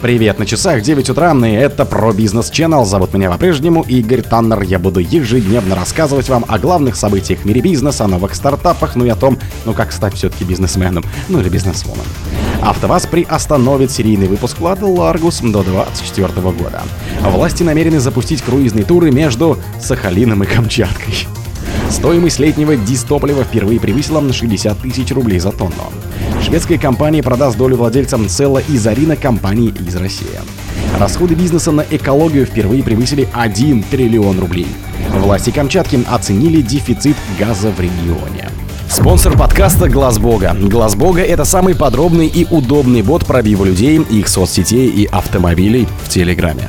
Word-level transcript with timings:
Привет, 0.00 0.38
на 0.38 0.46
часах 0.46 0.82
9 0.82 1.10
утра, 1.10 1.32
и 1.32 1.50
это 1.50 1.84
про 1.84 2.12
бизнес 2.12 2.52
Channel. 2.52 2.84
Зовут 2.84 3.14
меня 3.14 3.32
по-прежнему 3.32 3.82
Игорь 3.82 4.22
Таннер. 4.22 4.62
Я 4.62 4.78
буду 4.78 5.00
ежедневно 5.00 5.74
рассказывать 5.74 6.28
вам 6.28 6.44
о 6.46 6.56
главных 6.60 6.94
событиях 6.94 7.40
в 7.40 7.44
мире 7.44 7.60
бизнеса, 7.60 8.04
о 8.04 8.06
новых 8.06 8.36
стартапах, 8.36 8.94
ну 8.94 9.06
и 9.06 9.08
о 9.08 9.16
том, 9.16 9.40
ну 9.64 9.72
как 9.72 9.90
стать 9.90 10.14
все-таки 10.14 10.44
бизнесменом, 10.44 11.02
ну 11.28 11.40
или 11.40 11.48
бизнесвумен. 11.48 12.04
АвтоВАЗ 12.62 13.08
приостановит 13.08 13.90
серийный 13.90 14.28
выпуск 14.28 14.60
Лада 14.60 14.86
Ларгус 14.86 15.40
до 15.40 15.64
2024 15.64 16.42
года. 16.52 16.82
Власти 17.20 17.64
намерены 17.64 17.98
запустить 17.98 18.40
круизные 18.40 18.84
туры 18.84 19.10
между 19.10 19.58
Сахалином 19.80 20.44
и 20.44 20.46
Камчаткой. 20.46 21.26
Стоимость 21.90 22.38
летнего 22.38 22.76
дистоплива 22.76 23.44
впервые 23.44 23.80
превысила 23.80 24.20
60 24.32 24.78
тысяч 24.78 25.10
рублей 25.12 25.38
за 25.38 25.52
тонну. 25.52 25.92
Шведская 26.44 26.78
компания 26.78 27.22
продаст 27.22 27.56
долю 27.56 27.76
владельцам 27.76 28.28
Цела 28.28 28.58
и 28.58 28.76
Зарина 28.76 29.16
компании 29.16 29.74
из 29.86 29.96
России. 29.96 30.26
Расходы 30.98 31.34
бизнеса 31.34 31.72
на 31.72 31.84
экологию 31.90 32.46
впервые 32.46 32.82
превысили 32.82 33.28
1 33.32 33.84
триллион 33.84 34.38
рублей. 34.38 34.68
Власти 35.14 35.50
Камчатки 35.50 36.00
оценили 36.08 36.60
дефицит 36.60 37.16
газа 37.38 37.70
в 37.70 37.80
регионе. 37.80 38.48
Спонсор 38.90 39.36
подкаста 39.36 39.88
Глаз 39.88 40.18
Бога. 40.18 40.56
Глаз 40.58 40.94
Бога 40.94 41.22
это 41.22 41.44
самый 41.44 41.74
подробный 41.74 42.26
и 42.26 42.46
удобный 42.50 43.02
бот 43.02 43.26
пробива 43.26 43.64
людей, 43.64 43.98
их 43.98 44.28
соцсетей 44.28 44.88
и 44.88 45.06
автомобилей 45.06 45.86
в 46.04 46.08
Телеграме. 46.08 46.68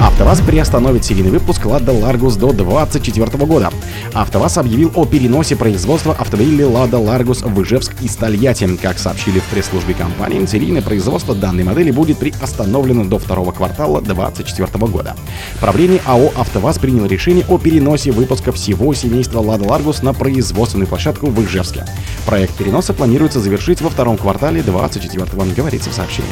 АвтоВАЗ 0.00 0.40
приостановит 0.40 1.04
серийный 1.04 1.30
выпуск 1.30 1.64
Лада 1.66 1.92
Ларгус 1.92 2.36
до 2.36 2.52
2024 2.52 3.46
года. 3.46 3.70
АвтоВАЗ 4.12 4.58
объявил 4.58 4.92
о 4.94 5.06
переносе 5.06 5.56
производства 5.56 6.12
автомобилей 6.12 6.64
Лада 6.64 6.98
Ларгус 6.98 7.42
в 7.42 7.62
Ижевск 7.62 7.94
и 8.00 8.08
Тольятти. 8.08 8.76
Как 8.76 8.98
сообщили 8.98 9.38
в 9.38 9.44
пресс-службе 9.44 9.94
компании, 9.94 10.44
серийное 10.46 10.82
производство 10.82 11.34
данной 11.34 11.64
модели 11.64 11.90
будет 11.90 12.18
приостановлено 12.18 13.04
до 13.04 13.18
второго 13.18 13.52
квартала 13.52 14.00
2024 14.00 14.86
года. 14.86 15.14
Правление 15.60 16.00
АО 16.04 16.32
«АвтоВАЗ» 16.36 16.78
приняло 16.78 17.06
решение 17.06 17.44
о 17.48 17.58
переносе 17.58 18.10
выпуска 18.10 18.52
всего 18.52 18.94
семейства 18.94 19.40
Лада 19.40 19.64
Ларгус 19.64 20.02
на 20.02 20.12
производственную 20.12 20.88
площадку 20.88 21.26
в 21.26 21.44
Ижевске. 21.44 21.84
Проект 22.26 22.54
переноса 22.54 22.94
планируется 22.94 23.40
завершить 23.40 23.80
во 23.80 23.90
втором 23.90 24.16
квартале 24.16 24.62
2024 24.62 25.52
говорится 25.54 25.90
в 25.90 25.94
сообщении. 25.94 26.24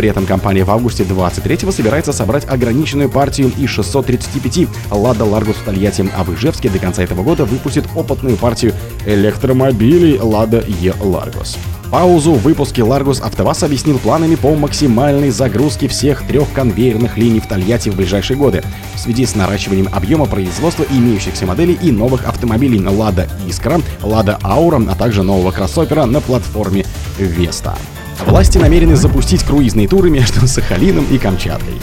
При 0.00 0.08
этом 0.08 0.24
компания 0.24 0.64
в 0.64 0.70
августе 0.70 1.04
2023 1.04 1.70
собирается 1.72 2.14
собрать 2.14 2.48
ограниченную 2.48 3.10
партию 3.10 3.52
из 3.58 3.68
635 3.68 4.66
Лада 4.90 5.26
Ларгус 5.26 5.56
в 5.56 5.62
Тольятти, 5.62 6.08
а 6.16 6.24
в 6.24 6.34
Ижевске 6.34 6.70
до 6.70 6.78
конца 6.78 7.02
этого 7.02 7.22
года 7.22 7.44
выпустит 7.44 7.84
опытную 7.94 8.38
партию 8.38 8.72
электромобилей 9.04 10.18
Лада 10.18 10.64
Е 10.66 10.94
Ларгус. 11.02 11.58
Паузу 11.90 12.32
в 12.32 12.40
выпуске 12.40 12.80
Largus 12.80 13.20
АвтоВАЗ 13.20 13.64
объяснил 13.64 13.98
планами 13.98 14.36
по 14.36 14.54
максимальной 14.54 15.28
загрузке 15.28 15.86
всех 15.86 16.26
трех 16.26 16.50
конвейерных 16.54 17.18
линий 17.18 17.40
в 17.40 17.46
Тольятти 17.46 17.90
в 17.90 17.96
ближайшие 17.96 18.38
годы 18.38 18.62
в 18.94 19.00
связи 19.00 19.26
с 19.26 19.34
наращиванием 19.34 19.90
объема 19.92 20.24
производства 20.24 20.86
имеющихся 20.90 21.44
моделей 21.44 21.78
и 21.82 21.92
новых 21.92 22.24
автомобилей 22.24 22.78
Lada 22.78 23.28
Искра, 23.46 23.82
Lada 24.00 24.40
Aura, 24.40 24.90
а 24.90 24.94
также 24.94 25.22
нового 25.22 25.50
кроссовера 25.50 26.06
на 26.06 26.22
платформе 26.22 26.86
Vesta. 27.18 27.76
Власти 28.26 28.58
намерены 28.58 28.96
запустить 28.96 29.42
круизные 29.42 29.88
туры 29.88 30.10
между 30.10 30.46
Сахалином 30.46 31.06
и 31.10 31.18
Камчаткой. 31.18 31.74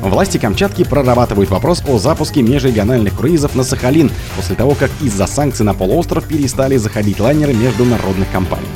Власти 0.00 0.38
Камчатки 0.38 0.84
прорабатывают 0.84 1.50
вопрос 1.50 1.82
о 1.86 1.98
запуске 1.98 2.42
межрегиональных 2.42 3.16
круизов 3.16 3.54
на 3.54 3.62
Сахалин 3.62 4.10
после 4.36 4.56
того, 4.56 4.74
как 4.74 4.90
из-за 5.00 5.26
санкций 5.26 5.64
на 5.64 5.74
полуостров 5.74 6.26
перестали 6.26 6.76
заходить 6.76 7.20
лайнеры 7.20 7.52
международных 7.52 8.30
компаний. 8.30 8.66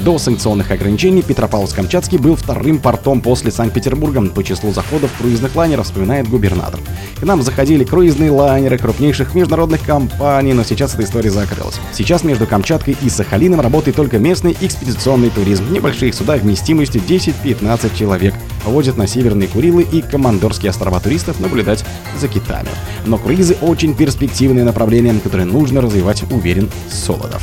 До 0.00 0.18
санкционных 0.18 0.70
ограничений 0.70 1.22
Петропавловск-Камчатский 1.22 2.18
был 2.18 2.36
вторым 2.36 2.78
портом 2.78 3.20
после 3.22 3.50
Санкт-Петербурга 3.50 4.20
по 4.22 4.44
числу 4.44 4.72
заходов 4.72 5.10
круизных 5.18 5.56
лайнеров, 5.56 5.86
вспоминает 5.86 6.28
губернатор. 6.28 6.80
К 7.18 7.22
нам 7.22 7.42
заходили 7.42 7.82
круизные 7.82 8.30
лайнеры 8.30 8.78
крупнейших 8.78 9.34
международных 9.34 9.82
компаний, 9.82 10.52
но 10.52 10.64
сейчас 10.64 10.94
эта 10.94 11.04
история 11.04 11.30
закрылась. 11.30 11.80
Сейчас 11.92 12.24
между 12.24 12.46
Камчаткой 12.46 12.96
и 13.00 13.08
Сахалином 13.08 13.60
работает 13.60 13.96
только 13.96 14.18
местный 14.18 14.56
экспедиционный 14.60 15.30
туризм. 15.30 15.72
Небольшие 15.72 16.12
суда 16.12 16.36
вместимостью 16.36 17.00
10-15 17.00 17.96
человек 17.96 18.34
возят 18.64 18.96
на 18.96 19.06
Северные 19.06 19.48
Курилы 19.48 19.82
и 19.82 20.02
Командорские 20.02 20.70
острова 20.70 21.00
туристов 21.00 21.40
наблюдать 21.40 21.84
за 22.20 22.28
китами. 22.28 22.68
Но 23.06 23.16
круизы 23.16 23.56
очень 23.62 23.94
перспективное 23.94 24.64
направление, 24.64 25.18
которое 25.18 25.44
нужно 25.44 25.80
развивать, 25.80 26.22
уверен 26.30 26.68
Солодов. 26.90 27.42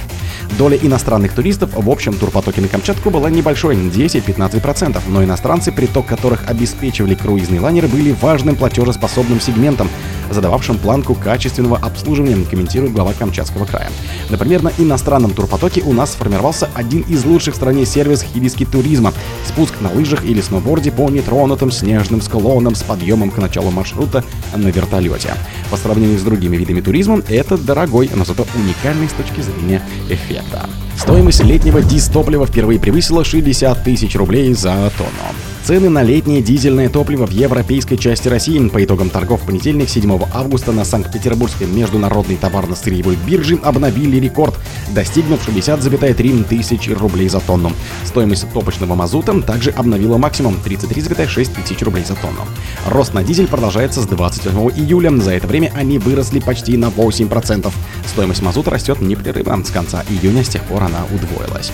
Доля 0.57 0.77
иностранных 0.77 1.33
туристов 1.33 1.71
в 1.73 1.89
общем 1.89 2.13
турпотоке 2.13 2.61
на 2.61 2.67
Камчатку 2.67 3.09
была 3.09 3.29
небольшой, 3.29 3.75
10-15%, 3.75 5.01
но 5.07 5.23
иностранцы, 5.23 5.71
приток 5.71 6.05
которых 6.05 6.47
обеспечивали 6.47 7.15
круизные 7.15 7.59
лайнеры, 7.59 7.87
были 7.87 8.11
важным 8.11 8.55
платежеспособным 8.55 9.41
сегментом, 9.41 9.89
задававшим 10.33 10.77
планку 10.77 11.15
качественного 11.15 11.77
обслуживания, 11.77 12.43
комментирует 12.45 12.93
глава 12.93 13.13
Камчатского 13.13 13.65
края. 13.65 13.89
Например, 14.29 14.61
на 14.61 14.71
иностранном 14.77 15.31
турпотоке 15.31 15.81
у 15.81 15.93
нас 15.93 16.13
сформировался 16.13 16.69
один 16.73 17.01
из 17.01 17.23
лучших 17.25 17.53
в 17.53 17.57
стране 17.57 17.85
сервис 17.85 18.23
хибиски 18.23 18.65
туризма. 18.65 19.13
Спуск 19.47 19.73
на 19.81 19.89
лыжах 19.91 20.25
или 20.25 20.41
сноуборде 20.41 20.91
по 20.91 21.09
нетронутым 21.09 21.71
снежным 21.71 22.21
склонам 22.21 22.75
с 22.75 22.83
подъемом 22.83 23.31
к 23.31 23.37
началу 23.37 23.71
маршрута 23.71 24.23
на 24.55 24.67
вертолете. 24.67 25.33
По 25.69 25.77
сравнению 25.77 26.19
с 26.19 26.23
другими 26.23 26.57
видами 26.57 26.81
туризма, 26.81 27.21
это 27.27 27.57
дорогой, 27.57 28.09
но 28.13 28.25
зато 28.25 28.45
уникальный 28.55 29.07
с 29.07 29.13
точки 29.13 29.41
зрения 29.41 29.81
эффекта. 30.09 30.69
Стоимость 30.97 31.43
летнего 31.43 31.81
дистоплива 31.81 32.45
впервые 32.45 32.79
превысила 32.79 33.23
60 33.23 33.83
тысяч 33.83 34.15
рублей 34.15 34.53
за 34.53 34.91
тонну. 34.97 35.42
Цены 35.63 35.87
на 35.87 36.03
летнее 36.03 36.41
дизельное 36.41 36.89
топливо 36.89 37.25
в 37.25 37.31
европейской 37.31 37.95
части 37.95 38.27
России 38.27 38.59
по 38.67 38.83
итогам 38.83 39.09
торгов 39.09 39.43
в 39.43 39.45
понедельник 39.45 39.87
7 39.87 40.19
августа 40.33 40.73
на 40.73 40.83
Санкт-Петербургской 40.83 41.67
международной 41.67 42.35
товарно-сырьевой 42.35 43.15
бирже 43.25 43.57
обновили 43.63 44.17
рекорд, 44.17 44.55
достигнув 44.93 45.47
60,3 45.47 46.43
тысячи 46.43 46.89
рублей 46.89 47.29
за 47.29 47.39
тонну. 47.39 47.71
Стоимость 48.03 48.51
топочного 48.51 48.95
мазута 48.95 49.41
также 49.41 49.69
обновила 49.69 50.17
максимум 50.17 50.57
33,6 50.65 51.63
тысяч 51.63 51.81
рублей 51.81 52.03
за 52.03 52.15
тонну. 52.15 52.41
Рост 52.85 53.13
на 53.13 53.23
дизель 53.23 53.47
продолжается 53.47 54.01
с 54.01 54.05
28 54.05 54.69
июля. 54.77 55.11
За 55.21 55.31
это 55.31 55.47
время 55.47 55.71
они 55.75 55.97
выросли 55.97 56.41
почти 56.41 56.75
на 56.75 56.87
8%. 56.87 57.71
Стоимость 58.05 58.41
мазута 58.41 58.69
растет 58.69 58.99
непрерывно. 58.99 59.63
С 59.63 59.69
конца 59.69 60.03
июня 60.09 60.43
с 60.43 60.49
тех 60.49 60.61
пор 60.63 60.83
она 60.83 61.05
удвоилась. 61.05 61.71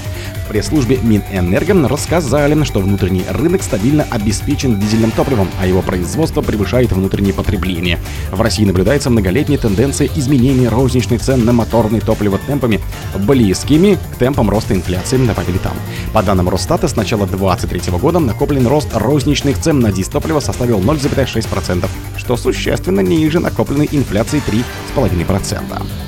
Пресс-службе 0.50 0.98
Минэнерго 1.04 1.88
рассказали, 1.88 2.64
что 2.64 2.80
внутренний 2.80 3.24
рынок 3.30 3.62
стабильно 3.62 4.06
обеспечен 4.10 4.80
дизельным 4.80 5.12
топливом, 5.12 5.48
а 5.62 5.68
его 5.68 5.84
производство 5.84 6.42
превышает 6.42 6.92
внутреннее 6.92 7.36
потребление. 7.36 8.00
В 8.32 8.42
России 8.42 8.66
наблюдается 8.66 9.12
многолетняя 9.12 9.60
тенденция 9.60 10.10
изменения 10.16 10.68
розничных 10.68 11.22
цен 11.22 11.46
на 11.46 11.54
моторное 11.54 12.02
топливо 12.02 12.40
темпами, 12.40 12.80
близкими 13.16 14.00
к 14.14 14.16
темпам 14.18 14.50
роста 14.50 14.74
инфляции, 14.74 15.18
добавили 15.18 15.60
там. 15.60 15.74
По 16.14 16.24
данным 16.24 16.50
Росстата, 16.50 16.88
с 16.88 16.96
начала 16.96 17.28
2023 17.28 18.00
года 18.00 18.18
накопленный 18.18 18.70
рост 18.70 18.90
розничных 18.94 19.60
цен 19.60 19.80
на 19.80 19.92
дистопливо 19.92 20.40
составил 20.40 20.80
0,6%, 20.80 21.88
что 22.18 22.38
существенно 22.38 23.02
ниже 23.02 23.40
накопленной 23.40 23.88
инфляции 23.92 24.42
3,5%. 24.96 25.60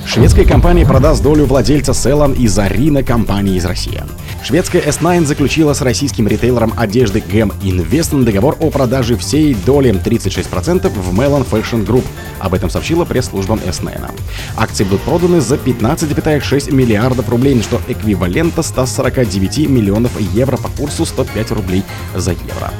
Шведская 0.04 0.44
компания 0.44 0.84
продаст 0.84 1.22
долю 1.22 1.46
владельца 1.46 1.94
Селан 1.94 2.32
и 2.32 2.48
Зарина 2.48 3.04
компании 3.04 3.56
из 3.56 3.64
России. 3.64 4.02
Шведская 4.44 4.80
S9 4.80 5.24
заключила 5.24 5.72
с 5.72 5.82
российским 5.82 6.26
ритейлером 6.26 6.74
одежды 6.76 7.20
Gem 7.20 7.52
Invest 7.60 8.24
договор 8.24 8.56
о 8.58 8.70
продаже 8.70 9.16
всей 9.16 9.54
доли 9.54 9.92
36% 9.92 10.88
в 10.88 11.18
Melon 11.18 11.46
Fashion 11.48 11.86
Group. 11.86 12.04
Об 12.40 12.54
этом 12.54 12.68
сообщила 12.68 13.04
пресс-служба 13.04 13.54
S9. 13.64 14.10
Акции 14.56 14.84
будут 14.84 15.02
проданы 15.02 15.40
за 15.40 15.54
15,6 15.54 16.72
миллиардов 16.72 17.28
рублей, 17.28 17.62
что 17.62 17.80
эквивалента 17.86 18.62
149 18.62 19.68
миллионов 19.68 20.20
евро 20.20 20.56
по 20.56 20.68
курсу 20.68 21.06
105 21.06 21.52
рублей 21.52 21.84
за 22.16 22.32
евро. 22.32 22.72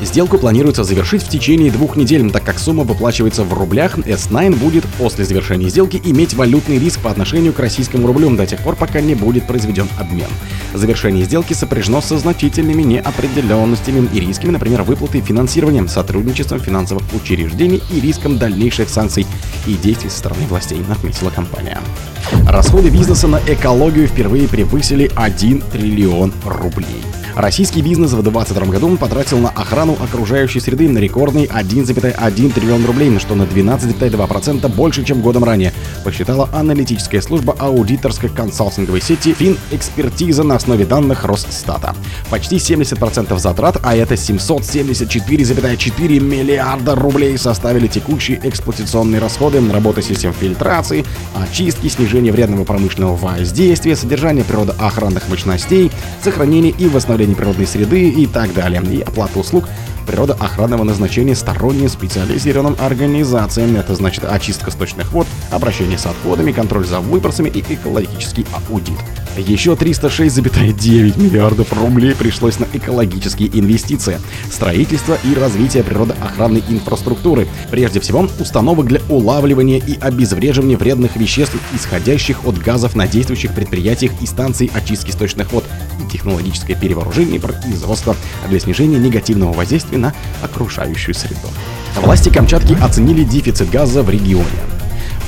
Сделку 0.00 0.38
планируется 0.38 0.84
завершить 0.84 1.22
в 1.22 1.28
течение 1.28 1.72
двух 1.72 1.96
недель, 1.96 2.30
так 2.30 2.44
как 2.44 2.58
сумма 2.58 2.84
выплачивается 2.84 3.42
в 3.42 3.52
рублях. 3.52 3.98
S9 3.98 4.56
будет 4.56 4.84
после 4.98 5.24
завершения 5.24 5.68
сделки 5.68 6.00
иметь 6.04 6.34
валютный 6.34 6.78
риск 6.78 7.00
по 7.00 7.10
отношению 7.10 7.52
к 7.52 7.58
российскому 7.58 8.06
рублю 8.06 8.30
до 8.36 8.46
тех 8.46 8.60
пор, 8.60 8.76
пока 8.76 9.00
не 9.00 9.14
будет 9.14 9.46
произведен 9.46 9.88
обмен. 9.98 10.28
Завершение 10.74 11.24
сделки 11.24 11.52
сопряжено 11.52 12.00
со 12.00 12.18
значительными 12.18 12.82
неопределенностями 12.82 14.08
и 14.12 14.20
рисками, 14.20 14.52
например, 14.52 14.82
выплаты 14.82 15.20
финансирования, 15.20 15.86
сотрудничеством 15.88 16.60
финансовых 16.60 17.02
учреждений 17.14 17.82
и 17.92 18.00
риском 18.00 18.38
дальнейших 18.38 18.88
санкций 18.88 19.26
и 19.66 19.74
действий 19.74 20.10
со 20.10 20.18
стороны 20.18 20.46
властей, 20.48 20.80
отметила 20.90 21.30
компания. 21.30 21.78
Расходы 22.46 22.90
бизнеса 22.90 23.26
на 23.26 23.40
экологию 23.46 24.06
впервые 24.06 24.48
превысили 24.48 25.10
1 25.16 25.62
триллион 25.72 26.32
рублей. 26.44 27.02
Российский 27.38 27.82
бизнес 27.82 28.10
в 28.10 28.20
2022 28.20 28.66
году 28.66 28.96
потратил 28.96 29.38
на 29.38 29.50
охрану 29.50 29.96
окружающей 30.02 30.58
среды 30.58 30.88
на 30.88 30.98
рекордный 30.98 31.44
1,1 31.44 32.52
триллион 32.52 32.84
рублей, 32.84 33.16
что 33.20 33.36
на 33.36 33.44
12,2% 33.44 34.68
больше, 34.74 35.04
чем 35.04 35.20
годом 35.20 35.44
ранее, 35.44 35.72
посчитала 36.02 36.48
аналитическая 36.52 37.22
служба 37.22 37.54
аудиторской 37.56 38.28
консалтинговой 38.28 39.00
сети 39.00 39.34
Финэкспертиза 39.34 40.42
на 40.42 40.56
основе 40.56 40.84
данных 40.84 41.24
Росстата. 41.24 41.94
Почти 42.28 42.56
70% 42.56 43.38
затрат, 43.38 43.78
а 43.84 43.94
это 43.94 44.14
774,4 44.14 46.18
миллиарда 46.18 46.96
рублей 46.96 47.38
составили 47.38 47.86
текущие 47.86 48.40
эксплуатационные 48.42 49.20
расходы, 49.20 49.60
работы 49.70 50.02
систем 50.02 50.32
фильтрации, 50.32 51.04
очистки, 51.36 51.86
снижение 51.86 52.32
вредного 52.32 52.64
промышленного 52.64 53.14
воздействия, 53.14 53.94
содержание 53.94 54.42
природоохранных 54.42 55.28
мощностей, 55.28 55.92
сохранение 56.20 56.74
и 56.76 56.88
восстановление 56.88 57.27
охране 57.28 57.34
природной 57.34 57.66
среды 57.66 58.08
и 58.08 58.26
так 58.26 58.52
далее, 58.54 58.82
и 58.82 59.02
оплата 59.02 59.38
услуг 59.38 59.68
природоохранного 60.06 60.84
назначения 60.84 61.34
сторонним 61.34 61.88
специализированным 61.88 62.76
организациям. 62.80 63.76
Это 63.76 63.94
значит 63.94 64.24
очистка 64.24 64.70
сточных 64.70 65.12
вод, 65.12 65.26
обращение 65.50 65.98
с 65.98 66.06
отходами, 66.06 66.52
контроль 66.52 66.86
за 66.86 67.00
выбросами 67.00 67.48
и 67.48 67.64
экологический 67.68 68.46
аудит. 68.52 68.98
Еще 69.36 69.72
306,9 69.72 71.22
миллиардов 71.22 71.72
рублей 71.72 72.14
пришлось 72.14 72.58
на 72.58 72.66
экологические 72.72 73.48
инвестиции, 73.58 74.20
строительство 74.50 75.16
и 75.24 75.34
развитие 75.34 75.84
природоохранной 75.84 76.64
инфраструктуры, 76.68 77.46
прежде 77.70 78.00
всего 78.00 78.28
установок 78.40 78.86
для 78.86 79.00
улавливания 79.08 79.78
и 79.78 79.98
обезвреживания 80.00 80.76
вредных 80.76 81.16
веществ, 81.16 81.56
исходящих 81.72 82.44
от 82.46 82.58
газов 82.58 82.96
на 82.96 83.06
действующих 83.06 83.54
предприятиях 83.54 84.12
и 84.20 84.26
станций 84.26 84.70
очистки 84.74 85.12
сточных 85.12 85.52
вод, 85.52 85.64
и 86.04 86.10
технологическое 86.10 86.76
перевооружение 86.76 87.40
производства 87.40 88.16
для 88.48 88.58
снижения 88.58 88.98
негативного 88.98 89.52
воздействия 89.52 89.98
на 89.98 90.14
окружающую 90.42 91.14
среду. 91.14 91.48
Власти 91.96 92.28
Камчатки 92.28 92.76
оценили 92.80 93.24
дефицит 93.24 93.70
газа 93.70 94.02
в 94.02 94.10
регионе. 94.10 94.46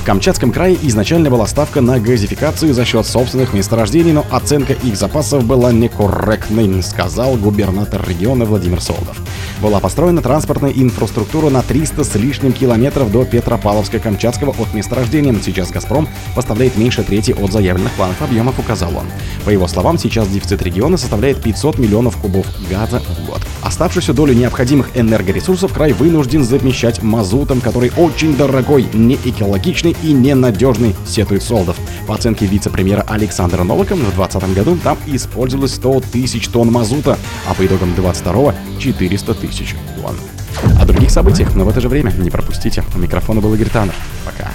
В 0.01 0.03
Камчатском 0.03 0.51
крае 0.51 0.79
изначально 0.81 1.29
была 1.29 1.45
ставка 1.45 1.79
на 1.79 1.99
газификацию 1.99 2.73
за 2.73 2.85
счет 2.85 3.05
собственных 3.05 3.53
месторождений, 3.53 4.13
но 4.13 4.25
оценка 4.31 4.73
их 4.73 4.97
запасов 4.97 5.45
была 5.45 5.71
некорректной, 5.71 6.81
сказал 6.81 7.35
губернатор 7.35 8.03
региона 8.09 8.45
Владимир 8.45 8.81
Солдов. 8.81 9.21
Была 9.61 9.79
построена 9.79 10.23
транспортная 10.23 10.71
инфраструктура 10.71 11.51
на 11.51 11.61
300 11.61 12.03
с 12.03 12.15
лишним 12.15 12.51
километров 12.51 13.11
до 13.11 13.21
Петропавловска-Камчатского 13.25 14.59
от 14.59 14.73
месторождения. 14.73 15.35
Сейчас 15.39 15.69
«Газпром» 15.69 16.09
поставляет 16.35 16.77
меньше 16.77 17.03
трети 17.03 17.33
от 17.33 17.51
заявленных 17.51 17.91
планов 17.91 18.19
объемов, 18.23 18.57
указал 18.57 18.97
он. 18.97 19.05
По 19.45 19.51
его 19.51 19.67
словам, 19.67 19.99
сейчас 19.99 20.27
дефицит 20.29 20.63
региона 20.63 20.97
составляет 20.97 21.43
500 21.43 21.77
миллионов 21.77 22.17
кубов 22.17 22.47
газа 22.71 23.01
в 23.01 23.27
год. 23.27 23.41
Оставшуюся 23.61 24.13
долю 24.13 24.33
необходимых 24.33 24.89
энергоресурсов 24.95 25.73
край 25.73 25.93
вынужден 25.93 26.43
замещать 26.43 27.03
мазутом, 27.03 27.61
который 27.61 27.91
очень 27.95 28.35
дорогой, 28.35 28.87
не 28.93 29.15
экологичный 29.15 29.95
и 30.03 30.13
ненадежный, 30.13 30.95
сетует 31.05 31.43
Солдов. 31.43 31.77
По 32.07 32.15
оценке 32.15 32.45
вице-премьера 32.45 33.05
Александра 33.07 33.63
Новака, 33.63 33.95
в 33.95 33.99
2020 33.99 34.55
году 34.55 34.77
там 34.83 34.97
использовалось 35.05 35.75
100 35.75 36.01
тысяч 36.11 36.47
тонн 36.47 36.71
мазута, 36.71 37.17
а 37.47 37.53
по 37.53 37.65
итогам 37.65 37.93
22 37.95 38.55
400 38.79 39.33
тысяч 39.35 39.75
тонн. 39.95 40.15
О 40.79 40.85
других 40.85 41.11
событиях, 41.11 41.55
но 41.55 41.65
в 41.65 41.69
это 41.69 41.81
же 41.81 41.89
время 41.89 42.11
не 42.11 42.29
пропустите. 42.29 42.83
У 42.95 42.97
микрофона 42.97 43.41
был 43.41 43.53
Игорь 43.53 43.69
Таннер. 43.69 43.95
Пока. 44.25 44.49